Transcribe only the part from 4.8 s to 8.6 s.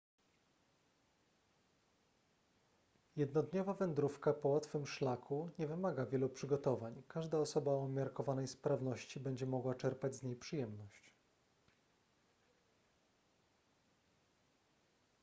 szlaku nie wymaga wielu przygotowań każda osoba o umiarkowanej